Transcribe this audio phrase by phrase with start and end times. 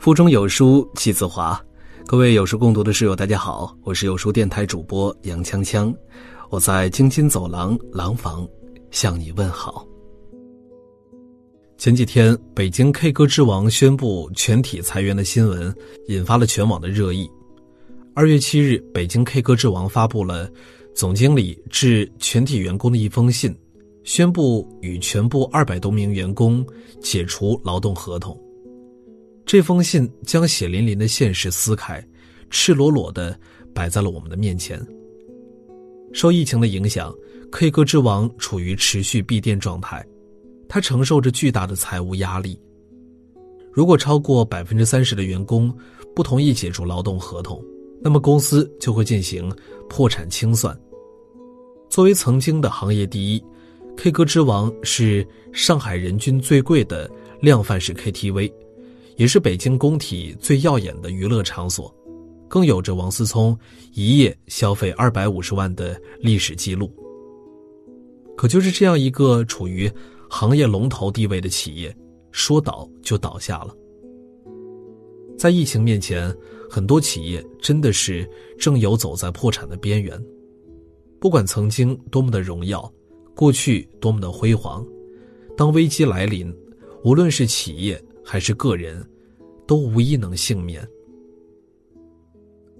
[0.00, 1.62] 腹中有书气自华，
[2.06, 5.94] 各位有书共读的室友，大家好，我是有书电台主播杨锵锵，
[6.48, 8.48] 我在京津走廊廊坊
[8.90, 9.86] 向你问好。
[11.76, 15.70] 前几天，北京 K 歌之王宣布全体裁员的新闻
[16.08, 17.30] 引发了全网的热议。
[18.14, 20.50] 二月七日，北京 K 歌之王发布了
[20.94, 23.54] 总经理致全体员工的一封信，
[24.02, 26.66] 宣布与全部二百多名员工
[27.02, 28.34] 解除劳动合同。
[29.50, 32.00] 这封信将血淋淋的现实撕开，
[32.50, 33.36] 赤裸裸的
[33.74, 34.80] 摆在了我们的面前。
[36.12, 37.12] 受疫情的影响
[37.50, 40.06] ，K 歌之王处于持续闭店状态，
[40.68, 42.56] 他承受着巨大的财务压力。
[43.72, 45.76] 如果超过百分之三十的员工
[46.14, 47.60] 不同意解除劳动合同，
[48.00, 49.52] 那么公司就会进行
[49.88, 50.80] 破产清算。
[51.88, 53.44] 作为曾经的行业第一
[53.96, 57.10] ，K 歌之王是上海人均最贵的
[57.40, 58.48] 量贩式 KTV。
[59.20, 61.94] 也是北京工体最耀眼的娱乐场所，
[62.48, 63.54] 更有着王思聪
[63.92, 66.90] 一夜消费二百五十万的历史记录。
[68.34, 69.92] 可就是这样一个处于
[70.30, 71.94] 行业龙头地位的企业，
[72.32, 73.76] 说倒就倒下了。
[75.36, 76.34] 在疫情面前，
[76.70, 78.26] 很多企业真的是
[78.58, 80.18] 正游走在破产的边缘。
[81.20, 82.90] 不管曾经多么的荣耀，
[83.36, 84.82] 过去多么的辉煌，
[85.58, 86.50] 当危机来临，
[87.04, 88.02] 无论是企业。
[88.24, 89.04] 还是个人，
[89.66, 90.86] 都无一能幸免。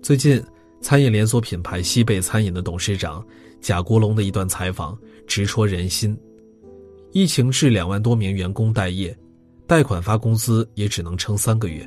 [0.03, 0.43] 最近，
[0.81, 3.25] 餐饮连锁品牌西贝餐饮的董事长
[3.61, 6.17] 贾国龙的一段采访直戳人心：
[7.13, 9.17] 疫情致两万多名员工待业，
[9.67, 11.87] 贷款发工资也只能撑三个月。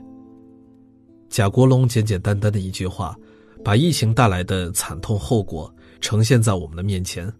[1.29, 3.17] 贾国龙简简单单的一句话，
[3.63, 7.31] 把疫情带来的惨痛后果呈现在我们的面前。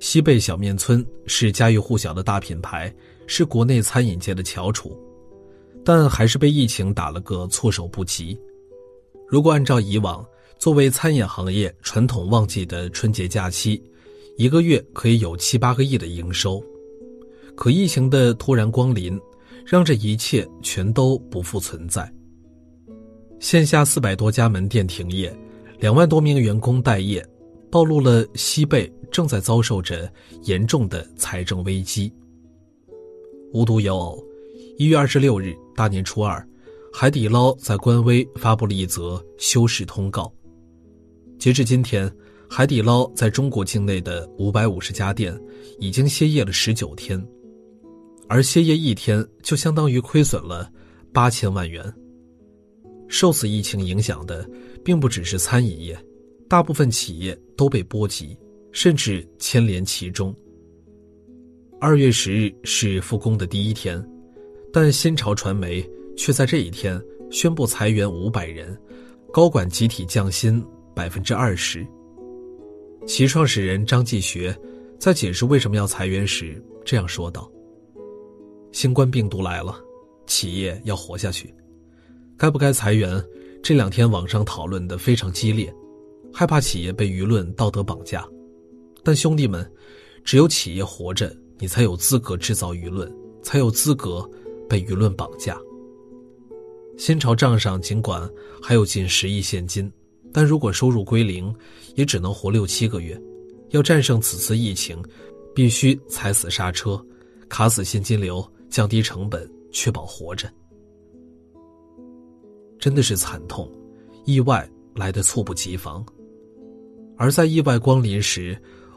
[0.00, 2.92] 西贝小面村是家喻户晓的大品牌。
[3.26, 4.96] 是国内餐饮界的翘楚，
[5.84, 8.38] 但还是被疫情打了个措手不及。
[9.28, 10.24] 如果按照以往
[10.58, 13.82] 作为餐饮行业传统旺季的春节假期，
[14.36, 16.62] 一个月可以有七八个亿的营收，
[17.54, 19.20] 可疫情的突然光临，
[19.66, 22.10] 让这一切全都不复存在。
[23.40, 25.36] 线下四百多家门店停业，
[25.78, 27.26] 两万多名员工待业，
[27.70, 30.10] 暴露了西贝正在遭受着
[30.44, 32.12] 严重的财政危机。
[33.54, 34.20] 无独有偶，
[34.78, 36.44] 一月二十六日大年初二，
[36.92, 40.30] 海底捞在官微发布了一则休市通告。
[41.38, 42.12] 截至今天，
[42.50, 45.40] 海底捞在中国境内的五百五十家店
[45.78, 47.24] 已经歇业了十九天，
[48.28, 50.68] 而歇业一天就相当于亏损了
[51.12, 51.80] 八千万元。
[53.06, 54.44] 受此疫情影响的，
[54.84, 55.96] 并不只是餐饮业，
[56.48, 58.36] 大部分企业都被波及，
[58.72, 60.34] 甚至牵连其中。
[61.86, 64.02] 二月十日是复工的第一天，
[64.72, 65.86] 但新潮传媒
[66.16, 66.98] 却在这一天
[67.30, 68.74] 宣布裁员五百人，
[69.30, 70.64] 高管集体降薪
[70.94, 71.86] 百分之二十。
[73.06, 74.58] 其创始人张继学
[74.98, 77.52] 在解释为什么要裁员时这样说道
[78.72, 79.78] ：“新冠病毒来了，
[80.26, 81.54] 企业要活下去，
[82.38, 83.22] 该不该裁员？
[83.62, 85.70] 这两天网上讨论的非常激烈，
[86.32, 88.26] 害怕企业被舆论道德绑架。
[89.02, 89.70] 但兄弟们，
[90.24, 91.30] 只有企业活着。”
[91.64, 93.10] 你才有资格制造舆论，
[93.42, 94.22] 才有资格
[94.68, 95.58] 被舆论绑架。
[96.98, 98.30] 新潮账上尽管
[98.62, 99.90] 还有近十亿现金，
[100.30, 101.50] 但如果收入归零，
[101.94, 103.18] 也只能活六七个月。
[103.70, 105.02] 要战胜此次疫情，
[105.54, 107.02] 必须踩死刹车，
[107.48, 110.52] 卡死现金流，降低成本，确保活着。
[112.78, 113.72] 真的是惨痛，
[114.26, 116.04] 意外来的猝不及防。
[117.16, 118.54] 而在意外光临时，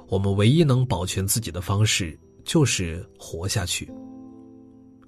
[0.09, 2.19] 我们唯一能保全自己的方式。
[2.47, 3.87] 就是活下去。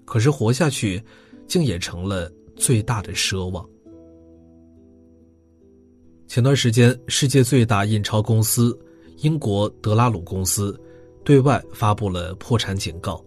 [0.06, 1.02] 可是活下去，
[1.48, 3.68] 竟也成了最大的奢望。
[6.28, 8.78] 前段时间，世界最大印钞公司
[9.18, 10.80] 英国德拉鲁公司
[11.24, 13.24] 对外发布了破产警告。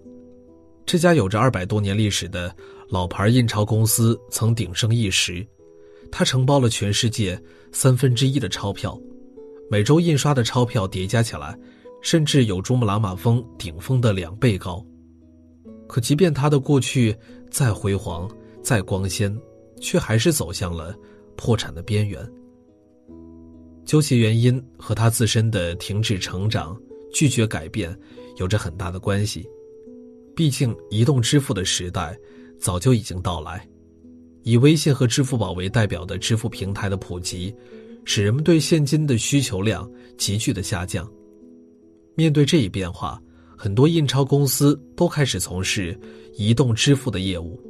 [0.84, 2.54] 这家有着二百多年历史的
[2.88, 5.46] 老牌印钞公司曾鼎盛一时，
[6.10, 7.40] 它承包了全世界
[7.72, 9.00] 三分之一的钞票，
[9.70, 11.58] 每周印刷的钞票叠加起来。
[12.02, 14.84] 甚至有珠穆朗玛峰顶峰的两倍高，
[15.86, 17.16] 可即便他的过去
[17.48, 18.28] 再辉煌、
[18.60, 19.34] 再光鲜，
[19.80, 20.94] 却还是走向了
[21.36, 22.28] 破产的边缘。
[23.84, 26.76] 究其原因，和他自身的停止成长、
[27.12, 27.96] 拒绝改变
[28.36, 29.48] 有着很大的关系。
[30.34, 32.18] 毕竟，移动支付的时代
[32.58, 33.68] 早就已经到来，
[34.42, 37.54] 以微信和支付宝为代表的支付平台的普及，
[38.04, 41.08] 使人们对现金的需求量急剧的下降。
[42.14, 43.20] 面对这一变化，
[43.56, 45.98] 很多印钞公司都开始从事
[46.34, 47.60] 移动支付的业务。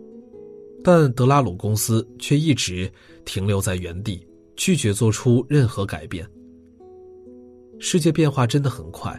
[0.85, 2.91] 但德拉鲁公司却一直
[3.25, 6.27] 停留在原地，拒绝做出任何改变。
[7.79, 9.17] 世界变化真的很快，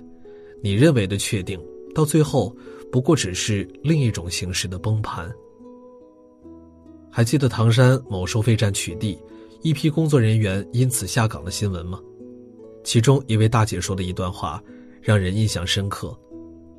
[0.62, 1.60] 你认为的确定，
[1.96, 2.54] 到最后
[2.92, 5.32] 不过只是另一种形式的崩盘。
[7.10, 9.18] 还记得唐山某收费站取缔，
[9.62, 12.00] 一批工作人员因此下岗的新闻吗？
[12.84, 14.62] 其中一位大姐说的一段话，
[15.04, 16.18] 让人印象深刻。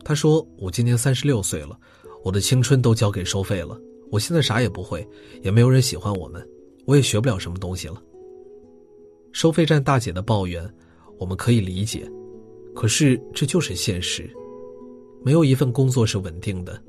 [0.04, 1.78] 他说：“我今年三十六岁了，
[2.24, 3.80] 我的青春都交给收费了，
[4.10, 5.06] 我现在啥也不会，
[5.42, 6.44] 也没有人喜欢我们，
[6.86, 8.02] 我也学不了什么东西了。”
[9.32, 10.68] 收费站大姐的抱怨。
[11.16, 12.10] 我们可以理解，
[12.74, 14.28] 可是这就是现实。
[15.24, 16.82] 没有一份工作是稳定的，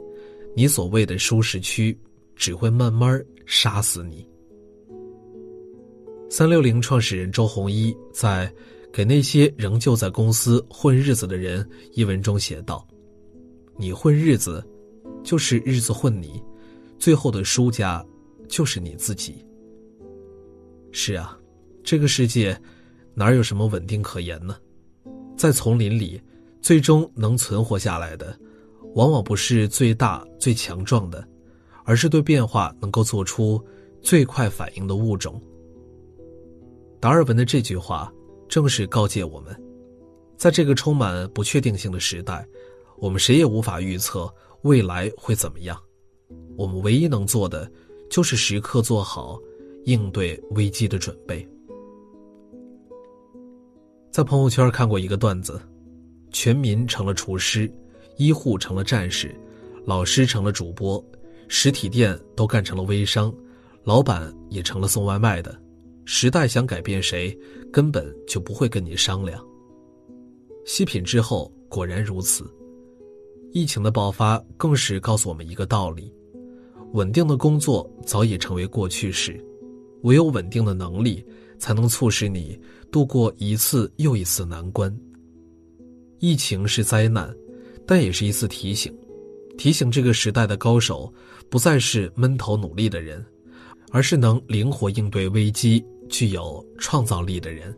[0.56, 1.96] 你所谓的舒适区
[2.36, 4.28] 只会慢慢杀死你。
[6.28, 8.48] 三六零创始人周鸿祎在
[8.96, 11.62] 《给那些仍旧在公司混日子的人》
[11.92, 12.88] 一文中写道
[13.76, 14.66] ：“你混日子，
[15.22, 16.42] 就是日子混你，
[16.98, 18.02] 最后的输家
[18.48, 19.46] 就是你自己。”
[20.94, 21.38] 是啊，
[21.84, 22.58] 这个世界。
[23.18, 24.56] 哪有什么稳定可言呢？
[25.38, 26.22] 在丛林里，
[26.62, 28.38] 最终能存活下来的，
[28.94, 31.26] 往往不是最大最强壮的，
[31.84, 33.62] 而是对变化能够做出
[34.02, 35.42] 最快反应的物种。
[37.02, 38.12] 达尔文的这句话，
[38.48, 39.56] 正是告诫我们，
[40.38, 42.48] 在这个充满不确定性的时代，
[42.98, 45.80] 我们谁也无法预测未来会怎么样。
[46.58, 47.70] 我们唯一能做的，
[48.10, 49.40] 就是时刻做好
[49.86, 51.48] 应对危机的准备。
[54.12, 55.60] 在朋友圈看过一个段子：
[56.32, 57.70] 全民成了厨师，
[58.18, 59.36] 医护成了战士，
[59.86, 61.04] 老师成了主播，
[61.48, 63.34] 实体店都干成了微商，
[63.84, 65.65] 老板也成了送外卖的。
[66.06, 67.38] 时代想改变谁，
[67.72, 69.44] 根本就不会跟你商量。
[70.66, 72.50] 细品之后，果然如此。
[73.52, 76.12] 疫情的爆发更是告诉我们一个道理：
[76.94, 79.44] 稳定的工作早已成为过去式，
[80.04, 81.26] 唯有稳定的能力。
[81.58, 82.60] 才能促使你
[82.92, 84.94] 度过一次又一次难关。
[86.20, 87.34] 疫情是灾难，
[87.88, 88.94] 但也是一次提醒，
[89.58, 91.12] 提醒这个时代的高手
[91.50, 93.26] 不再是闷头努力的人，
[93.90, 97.76] 而是能灵活应对危机、具有创造力的人。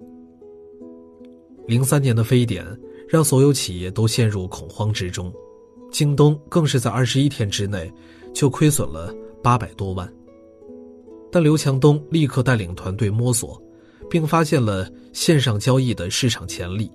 [1.68, 2.66] 零三年的非典
[3.08, 5.34] 让所有企业都陷入恐慌之中，
[5.92, 7.92] 京东更是在二十一天之内
[8.34, 9.14] 就亏损了
[9.44, 10.12] 八百多万。
[11.32, 13.62] 但刘强东立刻带领团队摸索。
[14.10, 16.90] 并发现了线上交易的市场潜力，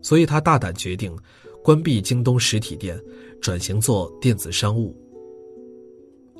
[0.00, 1.16] 所以他大胆决定
[1.62, 3.00] 关闭京东实体店，
[3.40, 4.94] 转型做电子商务。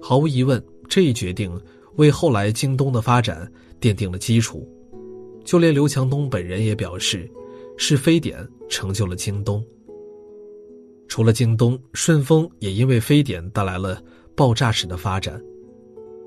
[0.00, 1.58] 毫无疑问，这一决定
[1.96, 3.50] 为后来京东的发展
[3.82, 4.66] 奠定了基础。
[5.44, 7.30] 就连刘强东本人也表示，
[7.76, 9.62] 是非典成就了京东。
[11.08, 14.02] 除了京东，顺丰也因为非典带来了
[14.34, 15.38] 爆炸式的发展。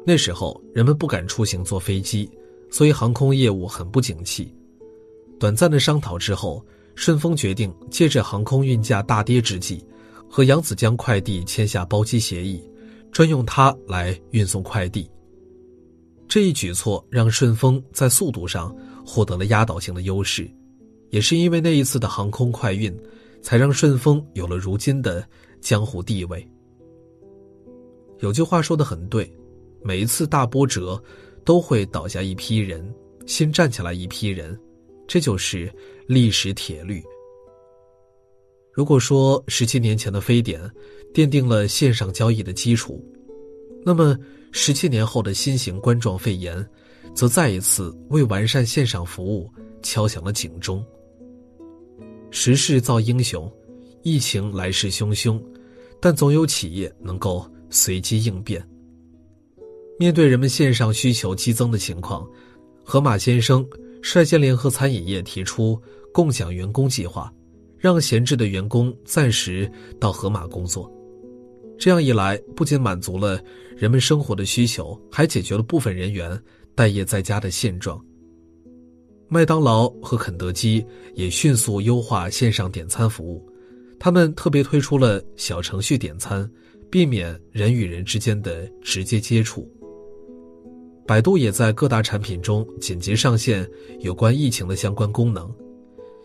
[0.05, 2.29] 那时候，人们不敢出行坐飞机。
[2.71, 4.53] 所以航空业务很不景气。
[5.39, 9.85] 短暂的商讨之后，顺丰决定借着航空运价大跌之际，
[10.27, 12.61] 和扬子江快递签下包机协议，
[13.13, 15.09] 专用它来运送快递。
[16.27, 18.75] 这一举措让顺丰在速度上
[19.05, 20.49] 获得了压倒性的优势，
[21.09, 22.95] 也是因为那一次的航空快运，
[23.41, 25.27] 才让顺丰有了如今的
[25.61, 26.47] 江湖地位。
[28.19, 29.31] 有句话说的很对，
[29.83, 31.01] 每一次大波折。
[31.45, 32.91] 都会倒下一批人，
[33.27, 34.59] 先站起来一批人，
[35.07, 35.71] 这就是
[36.07, 37.03] 历史铁律。
[38.73, 40.59] 如果说十七年前的非典
[41.13, 42.99] 奠定了线上交易的基础，
[43.85, 44.17] 那么
[44.57, 46.65] 十七年后的新型冠状肺炎，
[47.13, 49.51] 则再一次为完善线上服务
[49.83, 50.83] 敲响了警钟。
[52.31, 53.51] 时势造英雄，
[54.01, 55.43] 疫情来势汹汹，
[55.99, 58.65] 但总有企业能够随机应变。
[59.99, 62.25] 面对人们线上需求激增的情况，
[62.81, 63.63] 河马先生
[64.01, 65.77] 率先联合餐饮业提出
[66.13, 67.29] 共享员工计划，
[67.77, 69.69] 让闲置的员工暂时
[69.99, 70.89] 到河马工作。
[71.77, 73.39] 这样一来，不仅满足了
[73.75, 76.39] 人们生活的需求，还解决了部分人员
[76.73, 78.03] 待业在家的现状。
[79.27, 83.45] 麦当劳和肯德基也迅速优化线上点餐服务，
[83.99, 86.49] 他们特别推出了小程序点餐，
[86.91, 89.69] 避免人与人之间的直接接触。
[91.07, 93.67] 百度也在各大产品中紧急上线
[93.99, 95.53] 有关疫情的相关功能，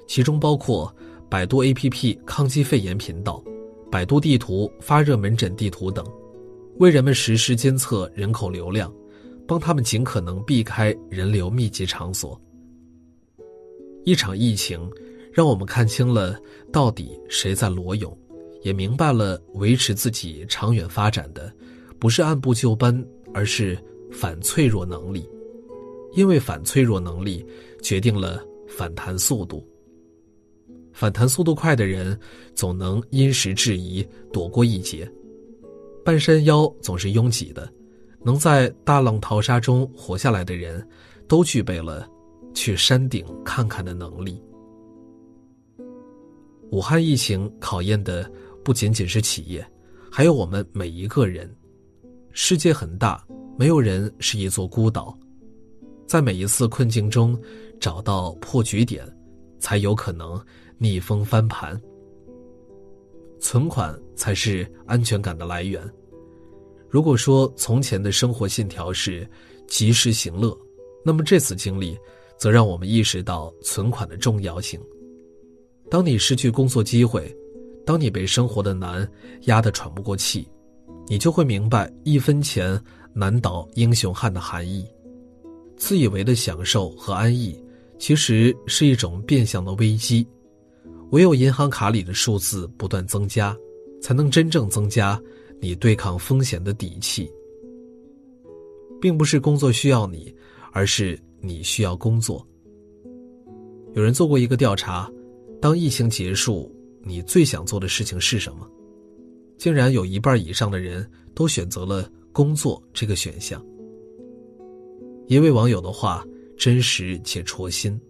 [0.07, 0.95] 其中包括
[1.29, 3.43] 百度 APP 抗击肺炎频道、
[3.91, 6.05] 百度地图发热门诊地图等，
[6.79, 8.93] 为人们实时监测人口流量，
[9.47, 12.41] 帮他们尽可能避开人流密集场所。
[14.05, 14.91] 一场疫情，
[15.33, 16.39] 让我们看清了
[16.73, 18.17] 到底谁在裸泳，
[18.63, 21.53] 也明白了维持自己长远发展的，
[21.99, 23.05] 不是按部就班。
[23.33, 23.79] 而是
[24.11, 25.25] 反脆弱能力，
[26.15, 27.47] 因为反脆弱能力
[27.81, 29.65] 决定了反弹速度。
[31.01, 32.21] 反弹速度快的人，
[32.55, 35.11] 总能因时制宜，躲过一劫。
[36.05, 37.73] 半山腰总是拥挤的，
[38.23, 40.87] 能在大浪淘沙中活下来的人，
[41.27, 42.07] 都具备了
[42.53, 44.39] 去山顶看看的能力。
[46.71, 48.31] 武汉疫情考验的
[48.63, 49.67] 不仅仅是企业，
[50.13, 51.51] 还有我们每一个人。
[52.33, 53.27] 世界很大，
[53.57, 55.19] 没有人是一座孤岛，
[56.07, 57.41] 在每一次困境中
[57.81, 59.03] 找到破局点，
[59.59, 60.39] 才有可能
[60.83, 61.79] 逆风翻盘。
[63.39, 65.83] 存款才是安全感的来源。
[66.89, 69.29] 如果说从前的生活信条是
[69.69, 70.57] 及时行乐，
[71.05, 71.97] 那么这次经历
[72.39, 74.81] 则让我们意识到存款的重要性。
[75.91, 77.31] 当你失去工作机会，
[77.85, 79.07] 当你被生活的难
[79.43, 80.49] 压得喘不过气，
[81.07, 82.83] 你就会明白一分钱
[83.13, 84.87] 难倒英雄汉的含义。
[85.77, 87.63] 自以为的享受和安逸，
[87.99, 90.27] 其实是一种变相的危机。
[91.11, 93.57] 唯有银行卡里的数字不断增加，
[94.01, 95.21] 才能真正增加
[95.61, 97.31] 你对抗风险的底气。
[99.01, 100.35] 并不是工作需要你，
[100.73, 102.47] 而是你需要工作。
[103.95, 105.11] 有人做过一个调查。
[105.61, 108.67] 当疫情结束，你最想做的事情是什么？
[109.59, 113.63] 竟然有一半以上的人都选择了工作这个选项。
[115.27, 116.27] 一位网友的话
[116.57, 118.01] 真实且戳心。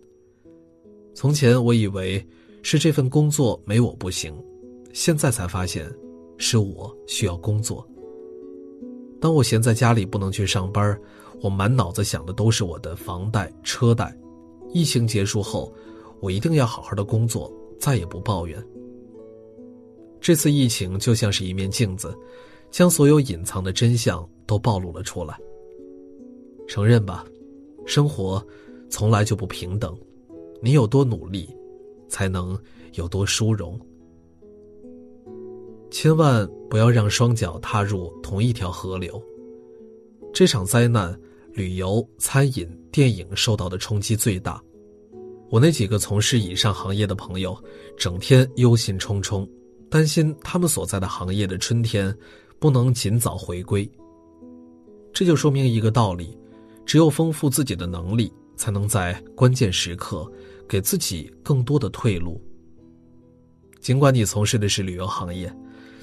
[1.12, 2.24] 从前我以为
[2.62, 4.34] 是这份工作没我不行，
[4.92, 5.90] 现在才发现
[6.38, 7.86] 是我需要工作。
[9.20, 10.98] 当我闲在家里不能去上班，
[11.42, 14.16] 我满脑子想的都是我的房贷、车贷。
[14.72, 15.72] 疫情结束后。
[16.22, 18.62] 我一定要好好的工作，再也不抱怨。
[20.20, 22.14] 这次疫情就像是一面镜子，
[22.70, 25.34] 将所有隐藏的真相都暴露了出来。
[26.68, 27.24] 承认吧，
[27.86, 28.46] 生活
[28.90, 29.98] 从来就不平等，
[30.60, 31.48] 你有多努力，
[32.10, 32.58] 才能
[32.92, 33.80] 有多殊荣。
[35.90, 39.20] 千万不要让双脚踏入同一条河流。
[40.32, 41.18] 这场灾难，
[41.52, 44.62] 旅游、餐饮、电影受到的冲击最大。
[45.50, 47.56] 我那几个从事以上行业的朋友，
[47.96, 49.48] 整天忧心忡忡，
[49.88, 52.16] 担心他们所在的行业的春天
[52.60, 53.90] 不能尽早回归。
[55.12, 56.38] 这就说明一个道理：
[56.86, 60.30] 只有丰富自己的能力，才能在关键时刻
[60.70, 62.40] 给自己更多的退路。
[63.80, 65.52] 尽管你从事的是旅游行业，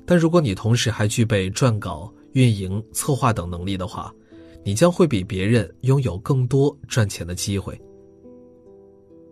[0.05, 4.13] 但如果你同时还具备撰稿、运营、策划等能力的话，
[4.65, 7.79] 你将会比别人拥有更多赚钱的机会。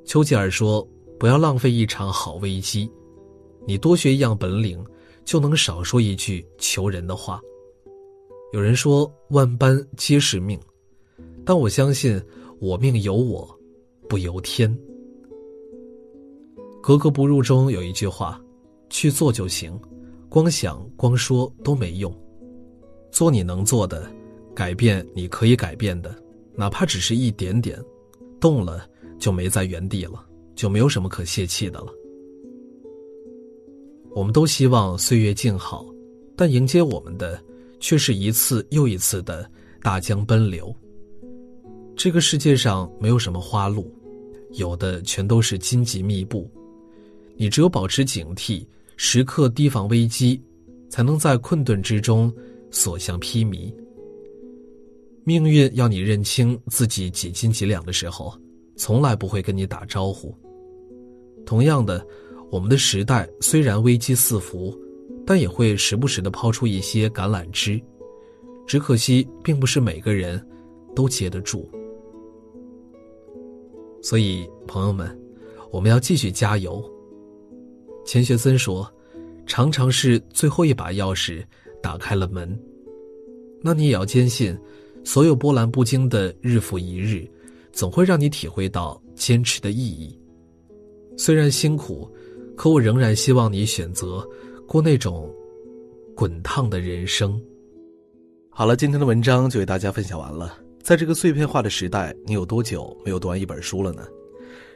[0.06, 0.88] 丘吉尔说
[1.20, 2.90] ：“不要浪费一场好危机，
[3.68, 4.82] 你多学一样本领，
[5.26, 7.42] 就能少说一句求人的话。”
[8.54, 10.58] 有人说：“万般皆是命”，
[11.44, 12.22] 但我相信
[12.62, 13.60] 我命由我，
[14.08, 14.74] 不由天。
[16.86, 18.40] 格格不入中有一句话
[18.92, 19.76] ：“去做就行，
[20.30, 22.16] 光想光说都没用。
[23.12, 24.08] 做你能做的，
[24.54, 26.16] 改变你可以改变的，
[26.54, 27.84] 哪怕只是一点点，
[28.40, 28.88] 动了。”
[29.18, 30.24] 就没在原地了，
[30.56, 31.88] 就没有什么可泄气的了。
[34.12, 35.84] 我们都希望岁月静好，
[36.36, 37.42] 但迎接我们的
[37.80, 39.50] 却是一次又一次的
[39.82, 40.72] 大江奔流。
[41.96, 43.92] 这个世界上没有什么花路，
[44.52, 46.48] 有的全都是荆棘密布。
[47.38, 48.66] 你只有保持警惕，
[48.98, 50.42] 时刻提防危机，
[50.90, 52.34] 才能在困顿之中
[52.72, 53.74] 所向披靡。
[55.24, 58.34] 命运要你认清自己几斤几两的时候。
[58.78, 60.36] 从来不会跟你打招呼。
[61.46, 62.06] 同样的，
[62.52, 64.78] 我们的时代虽然危机四伏，
[65.26, 67.82] 但也会时不时的抛出一些橄榄枝，
[68.68, 70.46] 只可惜并不是每个人
[70.94, 71.72] 都接得住。
[74.02, 75.18] 所以，朋友们，
[75.72, 76.84] 我们要继续加油。
[78.06, 78.90] 钱学森说
[79.46, 81.44] ：“常常是最后一把钥匙
[81.82, 82.58] 打开了门。”
[83.62, 84.58] 那你也要坚信，
[85.04, 87.28] 所有波澜不惊的日复一日。
[87.74, 90.18] 总会让你体会到坚持的意义。
[91.18, 92.10] 虽然辛苦，
[92.56, 94.26] 可我仍然希望你选择
[94.66, 95.30] 过那种
[96.16, 97.38] 滚烫的人生。
[98.50, 100.58] 好了，今天的文章就为大家分享完了。
[100.82, 104.08] 在这个碎片化的时代，你有多久没有读完一本书了呢？